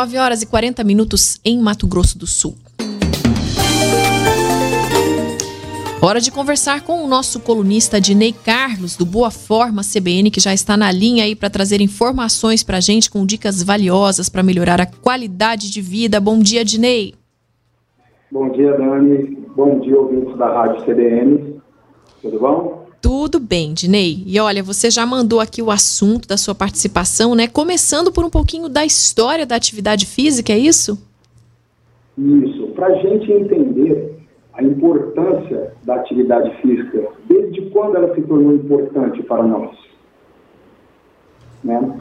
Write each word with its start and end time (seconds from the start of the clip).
9 0.00 0.16
horas 0.16 0.40
e 0.40 0.46
40 0.46 0.82
minutos 0.82 1.38
em 1.44 1.60
Mato 1.60 1.86
Grosso 1.86 2.18
do 2.18 2.26
Sul. 2.26 2.54
Hora 6.00 6.18
de 6.22 6.32
conversar 6.32 6.80
com 6.84 7.04
o 7.04 7.06
nosso 7.06 7.38
colunista 7.40 8.00
Dinei 8.00 8.32
Carlos, 8.32 8.96
do 8.96 9.04
Boa 9.04 9.30
Forma 9.30 9.82
CBN, 9.82 10.30
que 10.30 10.40
já 10.40 10.54
está 10.54 10.74
na 10.74 10.90
linha 10.90 11.24
aí 11.24 11.36
para 11.36 11.50
trazer 11.50 11.82
informações 11.82 12.62
para 12.62 12.78
a 12.78 12.80
gente 12.80 13.10
com 13.10 13.26
dicas 13.26 13.62
valiosas 13.62 14.30
para 14.30 14.42
melhorar 14.42 14.80
a 14.80 14.86
qualidade 14.86 15.70
de 15.70 15.82
vida. 15.82 16.18
Bom 16.18 16.38
dia, 16.38 16.64
Dinei. 16.64 17.12
Bom 18.32 18.48
dia, 18.52 18.72
Dani. 18.78 19.36
Bom 19.54 19.80
dia, 19.80 20.00
ouvintes 20.00 20.34
da 20.38 20.50
Rádio 20.50 20.82
CBN. 20.86 21.60
Tudo 22.22 22.40
bom? 22.40 22.86
Tudo 23.00 23.40
bem, 23.40 23.72
Dinei. 23.72 24.22
E 24.26 24.38
olha, 24.38 24.62
você 24.62 24.90
já 24.90 25.06
mandou 25.06 25.40
aqui 25.40 25.62
o 25.62 25.70
assunto 25.70 26.28
da 26.28 26.36
sua 26.36 26.54
participação, 26.54 27.34
né? 27.34 27.48
Começando 27.48 28.12
por 28.12 28.24
um 28.24 28.30
pouquinho 28.30 28.68
da 28.68 28.84
história 28.84 29.46
da 29.46 29.56
atividade 29.56 30.04
física, 30.06 30.52
é 30.52 30.58
isso? 30.58 30.98
Isso. 32.18 32.66
Para 32.74 32.88
a 32.88 32.94
gente 32.96 33.32
entender 33.32 34.20
a 34.52 34.62
importância 34.62 35.72
da 35.84 35.94
atividade 35.94 36.54
física, 36.60 37.08
desde 37.26 37.62
quando 37.70 37.96
ela 37.96 38.14
se 38.14 38.20
tornou 38.22 38.54
importante 38.54 39.22
para 39.22 39.42
nós. 39.42 39.70
Né? 41.64 42.00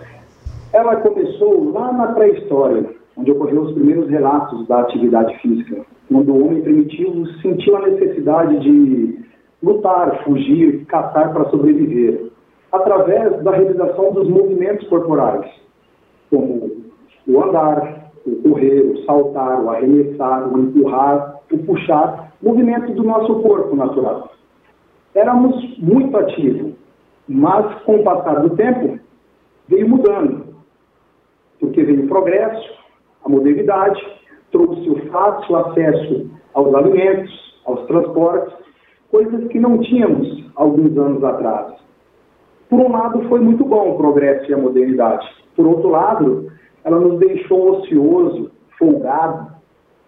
Ela 0.73 0.97
começou 0.97 1.71
lá 1.71 1.93
na 1.93 2.07
pré-história, 2.07 2.89
onde 3.15 3.31
ocorreram 3.31 3.63
os 3.63 3.73
primeiros 3.73 4.09
relatos 4.09 4.67
da 4.67 4.81
atividade 4.81 5.37
física, 5.39 5.85
quando 6.09 6.33
o 6.33 6.45
homem 6.45 6.61
primitivo 6.61 7.25
sentiu 7.41 7.77
a 7.77 7.87
necessidade 7.87 8.59
de 8.59 9.19
lutar, 9.61 10.23
fugir, 10.23 10.85
caçar 10.85 11.33
para 11.33 11.49
sobreviver, 11.49 12.31
através 12.71 13.43
da 13.43 13.51
realização 13.51 14.13
dos 14.13 14.27
movimentos 14.29 14.87
corporais, 14.87 15.49
como 16.29 16.83
o 17.27 17.43
andar, 17.43 18.11
o 18.25 18.35
correr, 18.43 18.81
o 18.81 19.05
saltar, 19.05 19.63
o 19.63 19.69
arremessar, 19.69 20.53
o 20.53 20.59
empurrar, 20.59 21.39
o 21.51 21.57
puxar, 21.59 22.31
movimento 22.41 22.93
do 22.93 23.03
nosso 23.03 23.41
corpo 23.41 23.75
natural. 23.75 24.31
Éramos 25.15 25.77
muito 25.79 26.15
ativos, 26.17 26.73
mas 27.27 27.83
com 27.83 27.97
o 27.97 28.03
passar 28.03 28.41
do 28.41 28.55
tempo 28.55 28.99
veio 29.67 29.89
mudando, 29.89 30.55
porque 31.59 31.83
veio 31.83 32.05
o 32.05 32.07
progresso, 32.07 32.79
a 33.25 33.29
modernidade, 33.29 34.01
trouxe 34.51 34.89
o 34.89 35.09
fácil 35.11 35.55
acesso 35.57 36.29
aos 36.53 36.73
alimentos, 36.73 37.61
aos 37.65 37.85
transportes, 37.87 38.53
coisas 39.11 39.47
que 39.47 39.59
não 39.59 39.79
tínhamos 39.79 40.45
alguns 40.55 40.97
anos 40.97 41.23
atrás. 41.23 41.73
Por 42.69 42.79
um 42.79 42.91
lado, 42.91 43.27
foi 43.27 43.39
muito 43.39 43.65
bom 43.65 43.91
o 43.91 43.97
progresso 43.97 44.49
e 44.49 44.53
a 44.53 44.57
modernidade. 44.57 45.27
Por 45.55 45.65
outro 45.65 45.89
lado, 45.89 46.51
ela 46.83 46.99
nos 46.99 47.19
deixou 47.19 47.79
ocioso, 47.79 48.51
folgado, 48.77 49.51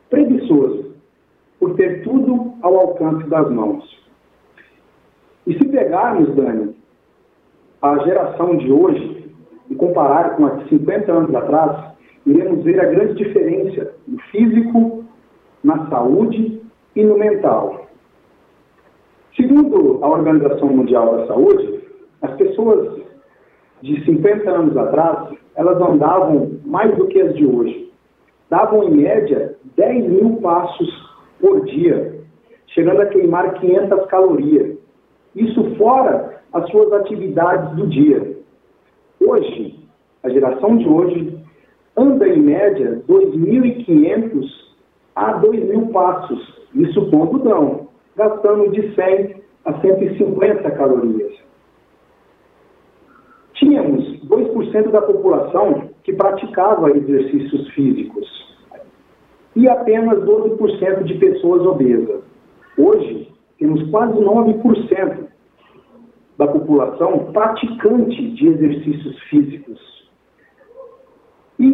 preguiçoso, 0.09 0.93
por 1.59 1.75
ter 1.75 2.03
tudo 2.03 2.53
ao 2.61 2.75
alcance 2.75 3.27
das 3.27 3.49
mãos. 3.49 4.01
E 5.47 5.53
se 5.53 5.67
pegarmos, 5.67 6.35
Dani, 6.35 6.75
a 7.81 7.97
geração 7.99 8.57
de 8.57 8.71
hoje 8.71 9.33
e 9.69 9.75
comparar 9.75 10.35
com 10.35 10.45
a 10.45 10.49
de 10.51 10.69
50 10.69 11.11
anos 11.11 11.33
atrás, 11.33 11.93
iremos 12.25 12.63
ver 12.63 12.79
a 12.79 12.85
grande 12.85 13.15
diferença 13.15 13.93
no 14.07 14.19
físico, 14.31 15.03
na 15.63 15.89
saúde 15.89 16.61
e 16.95 17.03
no 17.03 17.17
mental. 17.17 17.87
Segundo 19.35 20.03
a 20.03 20.09
Organização 20.09 20.67
Mundial 20.67 21.17
da 21.17 21.27
Saúde, 21.27 21.83
as 22.21 22.35
pessoas 22.35 23.01
de 23.81 24.03
50 24.03 24.49
anos 24.49 24.75
atrás, 24.75 25.29
elas 25.55 25.81
andavam 25.81 26.59
mais 26.65 26.95
do 26.97 27.07
que 27.07 27.21
as 27.21 27.33
de 27.35 27.45
hoje. 27.45 27.91
Davam, 28.49 28.83
em 28.83 28.91
média, 28.91 29.55
10 29.77 30.09
mil 30.09 30.35
passos 30.41 30.89
por 31.39 31.63
dia, 31.65 32.19
chegando 32.67 33.01
a 33.01 33.05
queimar 33.05 33.53
500 33.53 34.05
calorias. 34.07 34.77
Isso 35.33 35.75
fora 35.77 36.41
as 36.51 36.69
suas 36.69 36.91
atividades 36.91 37.73
do 37.77 37.87
dia. 37.87 38.37
Hoje, 39.21 39.79
a 40.23 40.29
geração 40.29 40.75
de 40.75 40.87
hoje 40.89 41.39
anda, 41.95 42.27
em 42.27 42.41
média, 42.41 43.01
2.500 43.07 44.45
a 45.15 45.39
2.000 45.41 45.91
passos. 45.91 46.61
Isso 46.75 47.09
com 47.09 47.21
algodão 47.21 47.90
gastando 48.15 48.71
de 48.71 48.93
100 48.93 49.41
a 49.65 49.73
150 49.79 50.71
calorias. 50.71 51.31
Tínhamos 53.53 54.19
2% 54.25 54.89
da 54.89 55.01
população 55.01 55.89
que 56.03 56.13
praticava 56.13 56.89
exercícios 56.91 57.69
físicos 57.69 58.27
e 59.55 59.67
apenas 59.67 60.19
12% 60.19 61.03
de 61.03 61.13
pessoas 61.15 61.61
obesas. 61.65 62.23
Hoje, 62.77 63.31
temos 63.59 63.87
quase 63.91 64.13
9% 64.19 65.27
da 66.37 66.47
população 66.47 67.31
praticante 67.31 68.31
de 68.31 68.47
exercícios 68.47 69.19
físicos. 69.29 70.09
E 71.59 71.69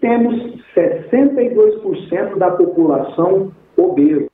temos 0.00 0.60
62% 0.74 2.36
da 2.36 2.50
população 2.50 3.52
obesa 3.78 4.29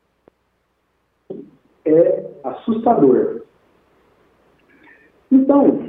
é 1.86 2.26
assustador. 2.44 3.42
Então, 5.30 5.80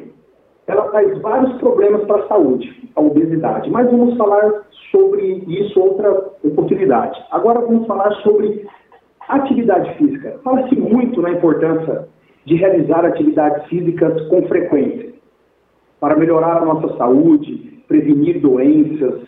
ela 0.68 0.90
traz 0.90 1.18
vários 1.22 1.58
problemas 1.60 2.04
para 2.06 2.24
a 2.24 2.28
saúde, 2.28 2.92
a 2.96 3.02
obesidade, 3.02 3.70
mas 3.70 3.90
vamos 3.90 4.18
falar 4.18 4.66
sobre 4.92 5.44
isso 5.48 5.80
outra 5.80 6.32
oportunidade. 6.44 7.24
Agora 7.32 7.62
vamos 7.62 7.88
falar 7.88 8.12
sobre 8.22 8.68
atividade 9.30 9.94
física. 9.98 10.40
Fala-se 10.44 10.76
muito 10.76 11.22
na 11.22 11.32
importância 11.32 12.08
de 12.46 12.56
realizar 12.56 13.06
atividades 13.06 13.66
físicas 13.68 14.28
com 14.28 14.48
frequência 14.48 15.14
para 16.00 16.16
melhorar 16.16 16.58
a 16.58 16.66
nossa 16.66 16.98
saúde, 16.98 17.84
prevenir 17.88 18.40
doenças, 18.40 19.22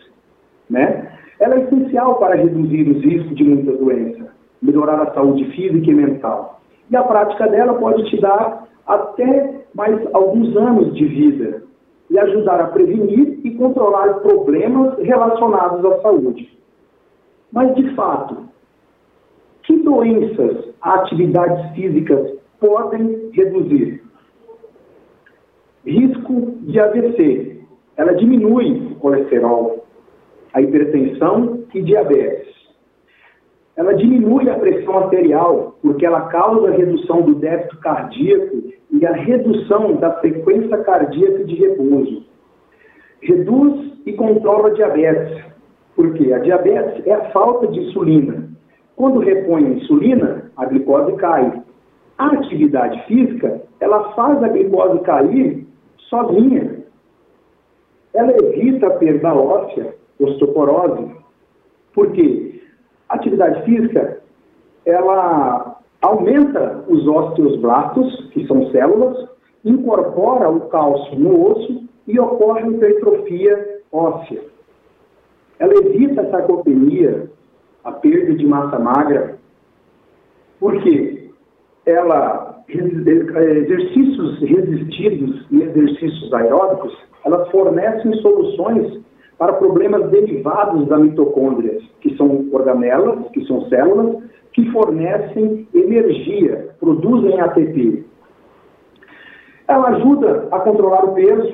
né? 0.70 1.12
Ela 1.40 1.56
é 1.56 1.64
essencial 1.64 2.16
para 2.16 2.36
reduzir 2.36 2.90
os 2.90 3.02
riscos 3.02 3.36
de 3.36 3.44
muitas 3.44 3.78
doenças, 3.78 4.28
melhorar 4.62 5.02
a 5.02 5.14
saúde 5.14 5.46
física 5.52 5.90
e 5.90 5.94
mental. 5.94 6.59
E 6.90 6.96
a 6.96 7.04
prática 7.04 7.48
dela 7.48 7.76
pode 7.76 8.04
te 8.10 8.20
dar 8.20 8.68
até 8.86 9.66
mais 9.76 9.96
alguns 10.14 10.56
anos 10.58 10.94
de 10.96 11.06
vida 11.06 11.64
e 12.10 12.18
ajudar 12.18 12.60
a 12.60 12.68
prevenir 12.68 13.40
e 13.44 13.56
controlar 13.56 14.16
problemas 14.22 14.98
relacionados 14.98 15.86
à 15.86 16.02
saúde. 16.02 16.58
Mas, 17.52 17.76
de 17.76 17.94
fato, 17.96 18.50
que 19.64 19.78
doenças 19.78 20.74
atividades 20.82 21.76
físicas 21.76 22.32
podem 22.60 23.30
reduzir? 23.34 24.04
Risco 25.86 26.58
de 26.62 26.80
AVC. 26.80 27.62
Ela 27.96 28.14
diminui 28.14 28.92
o 28.92 28.96
colesterol, 28.96 29.86
a 30.54 30.62
hipertensão 30.62 31.64
e 31.74 31.82
diabetes 31.82 32.59
ela 33.80 33.94
diminui 33.94 34.50
a 34.50 34.60
pressão 34.60 34.98
arterial, 34.98 35.78
porque 35.82 36.06
ela 36.06 36.28
causa 36.28 36.68
a 36.68 36.72
redução 36.72 37.22
do 37.22 37.36
débito 37.36 37.78
cardíaco 37.78 38.62
e 38.92 39.06
a 39.06 39.14
redução 39.14 39.96
da 39.96 40.20
frequência 40.20 40.80
cardíaca 40.80 41.46
de 41.46 41.56
repouso. 41.56 42.26
Reduz 43.22 43.94
e 44.06 44.12
controla 44.12 44.68
a 44.68 44.74
diabetes, 44.74 45.46
porque 45.96 46.34
a 46.34 46.40
diabetes 46.40 47.08
é 47.08 47.14
a 47.14 47.30
falta 47.32 47.68
de 47.68 47.80
insulina. 47.80 48.50
Quando 48.98 49.22
repõe 49.22 49.66
a 49.66 49.70
insulina, 49.70 50.52
a 50.58 50.66
glicose 50.66 51.16
cai. 51.16 51.64
A 52.18 52.26
atividade 52.34 53.02
física, 53.06 53.62
ela 53.80 54.12
faz 54.12 54.44
a 54.44 54.50
glicose 54.50 55.00
cair 55.04 55.66
sozinha. 56.10 56.84
Ela 58.14 58.34
evita 58.44 58.88
a 58.88 58.98
perda 58.98 59.34
óssea, 59.34 59.96
osteoporose. 60.20 61.16
Por 61.94 62.12
quê? 62.12 62.50
Atividade 63.10 63.64
física, 63.64 64.22
ela 64.86 65.80
aumenta 66.02 66.84
os 66.88 67.08
osteoblastos, 67.08 68.30
que 68.32 68.46
são 68.48 68.70
células, 68.72 69.30
incorpora 69.66 70.50
o 70.50 70.62
cálcio 70.70 71.20
no 71.20 71.52
osso 71.52 71.84
e 72.08 72.20
ocorre 72.20 72.70
hipertrofia 72.70 73.82
óssea. 73.92 74.42
Ela 75.60 75.74
evita 75.74 76.22
a 76.22 76.32
sarcopenia, 76.32 77.30
a 77.84 77.92
perda 77.92 78.36
de 78.36 78.46
massa 78.46 78.80
magra, 78.80 79.38
porque 80.60 81.30
ela 81.86 82.50
exercícios 82.70 84.40
resistidos 84.42 85.46
e 85.52 85.64
exercícios 85.64 86.32
aeróbicos, 86.34 86.96
elas 87.26 87.50
fornecem 87.50 88.14
soluções 88.22 89.02
para 89.40 89.54
problemas 89.54 90.12
derivados 90.12 90.86
da 90.90 90.98
mitocôndria, 91.00 91.80
que 92.02 92.16
são 92.18 92.46
organelas, 92.52 93.30
que 93.32 93.46
são 93.46 93.68
células, 93.70 94.22
que 94.52 94.70
fornecem 94.72 95.66
energia, 95.74 96.72
produzem 96.78 97.40
ATP. 97.40 98.06
Ela 99.66 99.90
ajuda 99.92 100.50
a 100.52 100.60
controlar 100.60 101.06
o 101.06 101.14
peso, 101.14 101.54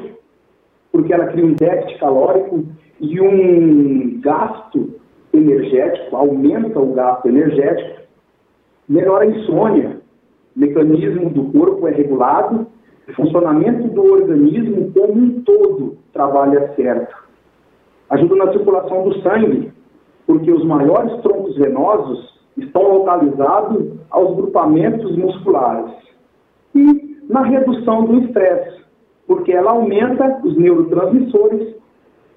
porque 0.91 1.13
ela 1.13 1.27
cria 1.27 1.45
um 1.45 1.53
déficit 1.53 1.99
calórico 1.99 2.65
e 2.99 3.21
um 3.21 4.19
gasto 4.19 4.95
energético, 5.31 6.15
aumenta 6.15 6.79
o 6.79 6.93
gasto 6.93 7.27
energético, 7.27 8.01
melhora 8.89 9.25
a 9.25 9.27
insônia, 9.27 10.01
o 10.55 10.59
mecanismo 10.59 11.29
do 11.29 11.51
corpo 11.51 11.87
é 11.87 11.91
regulado, 11.91 12.65
o 13.07 13.13
funcionamento 13.13 13.89
do 13.89 14.13
organismo 14.13 14.91
como 14.91 15.13
um 15.13 15.41
todo 15.41 15.97
trabalha 16.13 16.73
certo. 16.75 17.24
Ajuda 18.15 18.35
na 18.37 18.51
circulação 18.53 19.03
do 19.03 19.21
sangue, 19.21 19.73
porque 20.25 20.49
os 20.49 20.63
maiores 20.63 21.21
troncos 21.21 21.57
venosos 21.57 22.39
estão 22.55 22.81
localizados 22.81 23.91
aos 24.09 24.37
grupamentos 24.37 25.17
musculares. 25.17 25.91
E 26.73 27.17
na 27.27 27.41
redução 27.41 28.05
do 28.05 28.19
estresse, 28.19 28.81
porque 29.27 29.51
ela 29.51 29.71
aumenta 29.71 30.39
os 30.45 30.55
neurotransmissores 30.55 31.75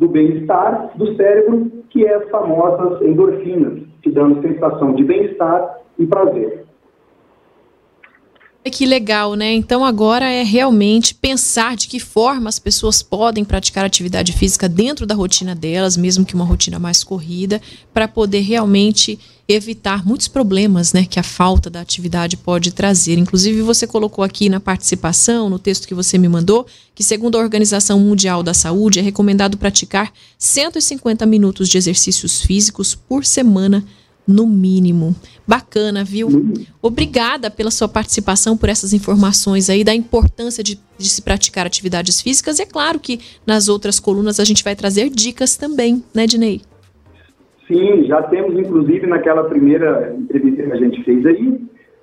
do 0.00 0.08
bem-estar 0.08 0.90
do 0.96 1.14
cérebro, 1.14 1.70
que 1.90 2.04
é 2.04 2.12
as 2.12 2.28
famosas 2.28 3.00
endorfinas, 3.02 3.84
que 4.02 4.10
dão 4.10 4.42
sensação 4.42 4.94
de 4.94 5.04
bem-estar 5.04 5.78
e 5.96 6.06
prazer. 6.06 6.64
Que 8.70 8.86
legal, 8.86 9.34
né? 9.34 9.52
Então 9.52 9.84
agora 9.84 10.30
é 10.30 10.42
realmente 10.42 11.14
pensar 11.14 11.76
de 11.76 11.88
que 11.88 11.98
forma 11.98 12.48
as 12.48 12.58
pessoas 12.58 13.02
podem 13.02 13.44
praticar 13.44 13.84
atividade 13.84 14.32
física 14.32 14.68
dentro 14.68 15.06
da 15.06 15.14
rotina 15.14 15.54
delas, 15.54 15.96
mesmo 15.96 16.24
que 16.24 16.34
uma 16.34 16.44
rotina 16.44 16.78
mais 16.78 17.02
corrida, 17.02 17.60
para 17.92 18.06
poder 18.06 18.40
realmente 18.40 19.18
evitar 19.48 20.04
muitos 20.04 20.28
problemas, 20.28 20.92
né, 20.92 21.06
que 21.08 21.18
a 21.18 21.22
falta 21.22 21.70
da 21.70 21.80
atividade 21.80 22.36
pode 22.36 22.70
trazer. 22.70 23.18
Inclusive 23.18 23.62
você 23.62 23.86
colocou 23.86 24.22
aqui 24.22 24.48
na 24.48 24.60
participação, 24.60 25.48
no 25.48 25.58
texto 25.58 25.88
que 25.88 25.94
você 25.94 26.18
me 26.18 26.28
mandou, 26.28 26.66
que 26.94 27.02
segundo 27.02 27.38
a 27.38 27.40
Organização 27.40 27.98
Mundial 27.98 28.42
da 28.42 28.52
Saúde 28.52 28.98
é 28.98 29.02
recomendado 29.02 29.56
praticar 29.56 30.12
150 30.38 31.24
minutos 31.24 31.68
de 31.68 31.78
exercícios 31.78 32.42
físicos 32.42 32.94
por 32.94 33.24
semana 33.24 33.84
no 34.28 34.46
mínimo. 34.46 35.16
Bacana, 35.46 36.04
viu? 36.04 36.28
Obrigada 36.82 37.50
pela 37.50 37.70
sua 37.70 37.88
participação, 37.88 38.58
por 38.58 38.68
essas 38.68 38.92
informações 38.92 39.70
aí 39.70 39.82
da 39.82 39.94
importância 39.94 40.62
de, 40.62 40.78
de, 40.98 41.08
se 41.08 41.22
praticar 41.22 41.66
atividades 41.66 42.20
físicas. 42.20 42.60
É 42.60 42.66
claro 42.66 43.00
que 43.00 43.18
nas 43.46 43.70
outras 43.70 43.98
colunas 43.98 44.38
a 44.38 44.44
gente 44.44 44.62
vai 44.62 44.76
trazer 44.76 45.08
dicas 45.08 45.56
também, 45.56 46.04
né, 46.14 46.26
Dinei? 46.26 46.60
Sim, 47.66 48.04
já 48.04 48.22
temos, 48.22 48.58
inclusive, 48.58 49.06
naquela 49.06 49.44
primeira 49.44 50.14
entrevista 50.18 50.62
que 50.62 50.72
a 50.72 50.76
gente 50.76 51.02
fez 51.04 51.24
aí, 51.24 51.60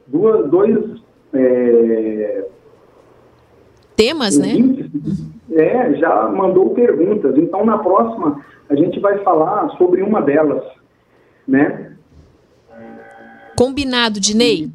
duas, 0.08 0.50
dois. 0.50 0.78
É, 1.34 2.46
Temas, 3.96 4.38
né? 4.38 4.56
É, 5.52 5.94
já 5.96 6.28
mandou 6.30 6.72
perguntas. 6.72 7.38
Então, 7.38 7.66
na 7.66 7.78
próxima, 7.78 8.44
a 8.70 8.76
gente 8.76 9.00
vai 9.00 9.20
falar 9.20 9.70
sobre 9.78 10.02
uma 10.02 10.22
delas, 10.22 10.64
né? 11.48 11.96
Combinado, 13.56 14.20
Dinei? 14.20 14.70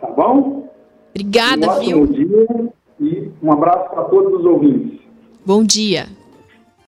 Tá 0.00 0.10
bom? 0.10 0.68
Obrigada, 1.10 1.76
um 1.76 1.80
viu? 1.80 2.06
Bom 2.06 2.12
dia 2.12 2.70
e 3.00 3.30
um 3.42 3.52
abraço 3.52 3.90
para 3.90 4.04
todos 4.04 4.40
os 4.40 4.44
ouvintes. 4.44 5.00
Bom 5.44 5.64
dia. 5.64 6.06